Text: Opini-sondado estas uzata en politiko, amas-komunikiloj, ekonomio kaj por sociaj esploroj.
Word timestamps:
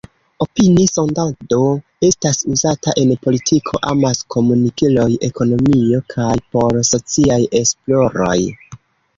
Opini-sondado 0.43 1.57
estas 2.07 2.39
uzata 2.55 2.95
en 3.03 3.13
politiko, 3.27 3.81
amas-komunikiloj, 3.91 5.07
ekonomio 5.31 6.03
kaj 6.17 6.31
por 6.57 6.81
sociaj 6.95 7.41
esploroj. 7.63 8.37